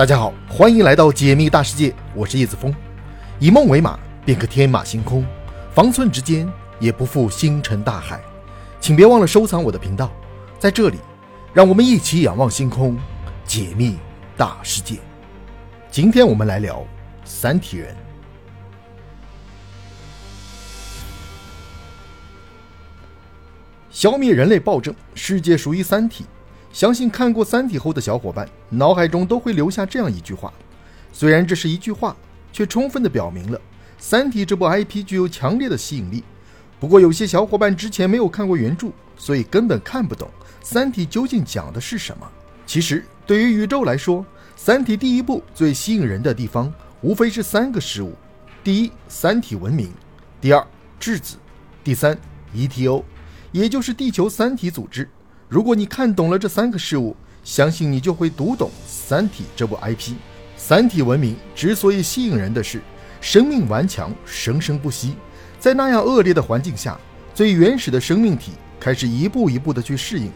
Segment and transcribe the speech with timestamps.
[0.00, 2.74] 大家好，欢迎来到解密大世界，我是叶子峰。
[3.38, 5.22] 以梦为马，便可天马行空；
[5.74, 8.18] 方寸之间，也不负星辰大海。
[8.80, 10.10] 请别忘了收藏我的频道，
[10.58, 10.96] 在这里，
[11.52, 12.98] 让我们一起仰望星空，
[13.44, 13.98] 解密
[14.38, 14.96] 大世界。
[15.90, 16.82] 今天我们来聊
[17.22, 17.94] 三体人。
[23.90, 26.24] 消灭人类暴政，世界属于三体。
[26.72, 30.52] 相信看过《三体》后的小伙伴，脑海中都会留下这样一句话。
[31.12, 32.16] 虽然这是一句话，
[32.52, 33.58] 却充分的表明了
[33.98, 36.22] 《三体》这部 IP 具有强烈的吸引力。
[36.78, 40.28] 不过，有些小伙伴之前没有看过原著，所以根本看不懂
[40.62, 42.26] 《三体》究竟讲的是什么。
[42.66, 44.20] 其实，对于宇宙来说，
[44.56, 48.14] 《三体》第一部最吸引人的地方，无非是三个事物：
[48.62, 49.88] 第一，三体文明；
[50.40, 50.64] 第二，
[51.00, 51.36] 质子；
[51.82, 52.16] 第三
[52.54, 53.02] ，ETO，
[53.50, 55.10] 也就是地球三体组织。
[55.50, 60.12] 如果你看懂了这三个事物，相信你就会读懂《三体》这部 IP。
[60.56, 62.80] 三体文明之所以吸引人的是，
[63.20, 65.16] 生命顽强，生生不息。
[65.58, 66.96] 在那样恶劣的环境下，
[67.34, 70.30] 最原始的生命体开始一步一步的去适应。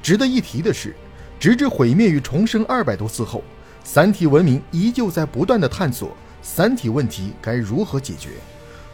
[0.00, 0.94] 值得一提的是，
[1.40, 3.42] 直至毁灭与重生二百多次后，
[3.82, 8.28] 三体文明依旧在不断的探索三体问题该如何解决。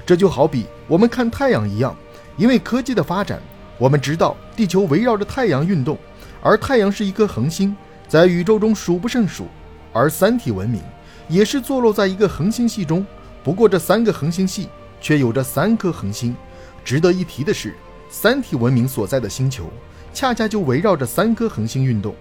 [0.06, 1.94] 这就好比我们看太阳一样，
[2.38, 3.42] 因为科技的发展。
[3.78, 5.98] 我们知道地球围绕着太阳运动，
[6.42, 7.76] 而太阳是一颗恒星，
[8.08, 9.46] 在宇宙中数不胜数。
[9.92, 10.82] 而三体文明
[11.28, 13.04] 也是坐落在一个恒星系中，
[13.42, 14.68] 不过这三个恒星系
[15.00, 16.36] 却有着三颗恒星。
[16.84, 17.74] 值得一提的是，
[18.10, 19.64] 三体文明所在的星球
[20.12, 22.14] 恰恰就围绕着三颗恒星运动。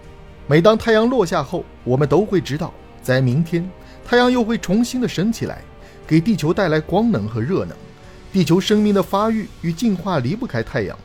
[0.47, 3.69] 每当太阳落下后，我们都会知道，在明天
[4.05, 5.61] 太阳又会重新的升起来，
[6.07, 7.75] 给地球带来光能和热能。
[8.31, 10.97] 地球生命的发育与进化离不开太阳。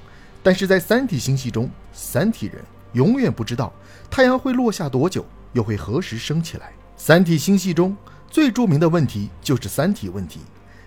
[0.42, 3.72] 但是在三体星系中，三体人永远不知道
[4.10, 6.72] 太阳会落下多久，又会何时升起来。
[6.96, 7.96] 三体星系中
[8.30, 10.40] 最著名的问题就是三体问题。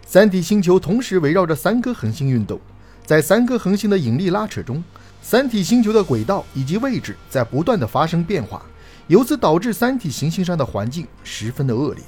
[0.06, 2.60] 三体星球同时围绕着三颗恒星运动，
[3.06, 4.84] 在三颗恒星的引力拉扯中，
[5.22, 8.64] 三体星球的轨道以及位置在不断的发生变化，
[9.08, 12.04] 由此导致三体行星上的环境十分的恶劣。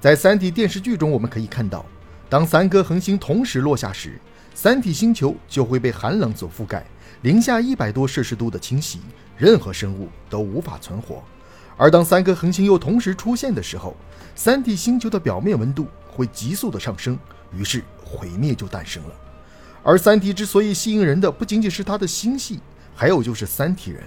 [0.00, 1.84] 在三体电视剧中，我们可以看到，
[2.28, 4.18] 当三颗恒星同时落下时，
[4.56, 6.82] 三体星球就会被寒冷所覆盖，
[7.20, 9.00] 零下一百多摄氏度的侵袭，
[9.36, 11.22] 任何生物都无法存活。
[11.76, 13.94] 而当三颗恒星又同时出现的时候，
[14.34, 17.18] 三体星球的表面温度会急速的上升，
[17.52, 19.10] 于是毁灭就诞生了。
[19.82, 22.58] 而三体之所以吸引人的，不仅仅是它的星系，
[22.94, 24.02] 还有就是三体人。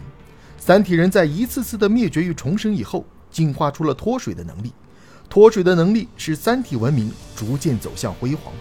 [0.57, 4.73] 三体人在一次次的灭绝与重生以后，进化出了脱水的能力。
[5.29, 8.51] 脱水的能力使三体文明逐渐走向辉煌。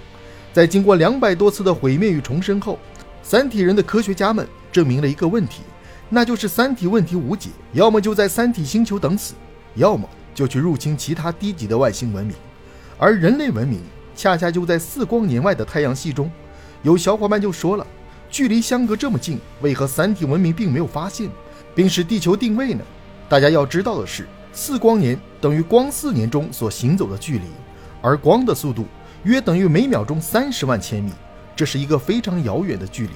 [0.59, 2.81] 在经过两百多次的毁灭与重生后，
[3.23, 5.63] 三体人的科学家们证明了一个问题，
[6.09, 9.35] 那就是三体问题无解，要么就在三体星球等死，
[9.77, 12.35] 要么就去入侵其他低级的外星文明。
[12.99, 13.79] 而人类文明
[14.17, 16.29] 恰恰就在四光年外的太阳系中。
[16.83, 17.87] 有小伙伴就说了，
[18.29, 21.31] 距离相隔这么近，为何三体文明并没有发现，
[21.73, 22.83] 并使地球定位呢？
[23.29, 27.45] 大家要知道的是，四光年等于光四年中所行走的距离，
[28.03, 28.87] 而光的速度。
[29.28, 31.12] 约等于每秒钟三十万千米，
[31.55, 33.12] 这是一个非常遥远的距离。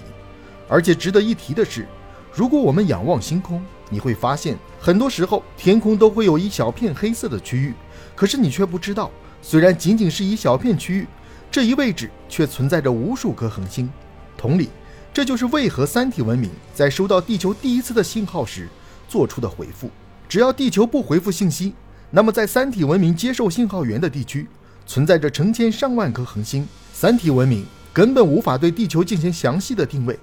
[0.69, 1.89] 而且值得一提的是，
[2.35, 7.73] 如果我们仰望星空，你会发现，很多时候天空都会有一小片黑色的区域，
[8.15, 11.07] 可是你却不知道，虽然仅仅是一小片区域，
[11.51, 13.91] 这一位置却存在着无数颗恒星。
[14.37, 14.69] 同理，
[15.15, 18.69] 这就是为何三体文明在收到地球第一次的信号时
[19.09, 19.91] 做出的回复。
[20.29, 21.73] 只要地球不回复信息，
[22.11, 24.47] 那么在三体文明接受信号源的地区。
[24.87, 30.19] 存在着成千上万颗恒星，三体文明根本无法对地球进行详细的定位。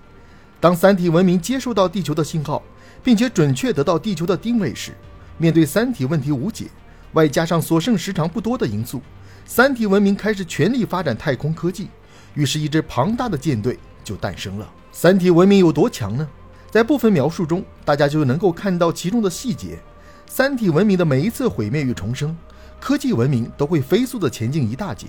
[0.60, 2.62] 当三体文明接收到地球的信号，
[3.04, 4.92] 并且准确得到地球的定位时，
[5.38, 6.68] 面对三体问题无解，
[7.14, 9.02] 外加上所剩时长不多的因素，
[9.46, 11.88] 三体文明开始全力发展太空科技。
[12.34, 14.70] 于是，一支庞大的舰队就诞生了。
[14.92, 16.28] 三体文明有多强呢？
[16.70, 19.80] 在部分描述中，大家就能够看到其中的细节。
[20.28, 22.38] 三体文明的每一次毁灭与重生。
[22.80, 25.08] 科技文明都会飞速地前进一大截，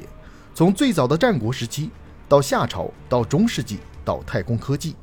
[0.55, 1.91] 从最早的战国时期
[2.29, 4.97] 到夏朝，到中世纪，到太空科技，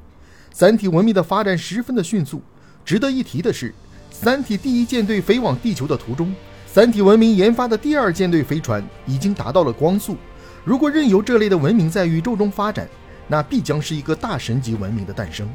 [0.52, 2.42] 三体文明的发展十分的迅速。
[2.84, 3.74] 值得一提的是，
[4.12, 6.34] 三体第一舰队飞往地球的途中，
[6.66, 10.18] 三体文明研发的第二舰队飞船已经达到了光速。
[10.64, 12.88] 如果任由这类的文明在宇宙中发展，
[13.28, 15.50] 那必将是一个大神级文明的诞生。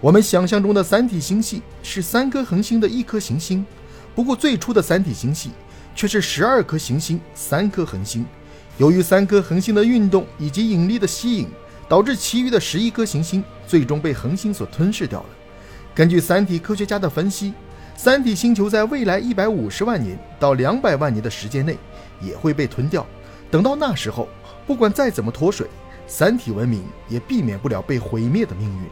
[0.00, 3.64] 我们想象中的三体星系是三颗恒星的一颗行星，
[4.14, 5.50] 不过最初的三体星系。
[5.96, 8.24] 却是十二颗行星，三颗恒星。
[8.76, 11.48] 由于三颗恒星的运动以及引力的吸引，
[11.88, 15.26] 导致其余的十一颗行星最终被恒星所吞噬掉了。
[15.94, 17.54] 根据三体科学家的分析，
[17.96, 21.78] 三体星球在未来一百五十万年到两百万年的时间内
[22.20, 23.06] 也会被吞掉。
[23.50, 24.28] 等到那时候，
[24.66, 25.66] 不管再怎么脱水，
[26.06, 28.84] 三体文明也避免不了被毁灭的命运。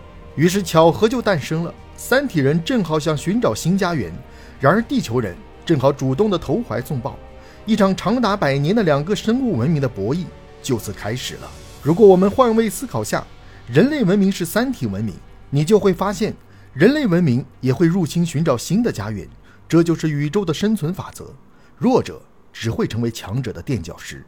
[0.42, 4.10] 于是巧合就诞生了，三体人正好想寻找新家园，
[4.58, 7.16] 然而地球人正好主动的投怀送抱，
[7.64, 10.24] 一场长达百年的两个生物文明的博弈
[10.62, 11.50] 就此开始了。
[11.82, 13.24] 如果我们换位思考下，
[13.66, 15.14] 人类文明是三体文明，
[15.48, 16.34] 你就会发现，
[16.74, 19.26] 人类文明也会入侵寻找新的家园，
[19.66, 21.32] 这就是宇宙的生存法则。
[21.78, 22.20] 弱者
[22.52, 24.24] 只会成为强者的垫脚石。